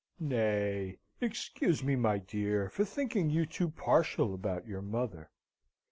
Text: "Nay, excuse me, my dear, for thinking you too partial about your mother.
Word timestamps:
"Nay, 0.19 0.97
excuse 1.21 1.83
me, 1.83 1.95
my 1.95 2.17
dear, 2.17 2.69
for 2.71 2.83
thinking 2.83 3.29
you 3.29 3.45
too 3.45 3.69
partial 3.69 4.33
about 4.33 4.65
your 4.65 4.81
mother. 4.81 5.29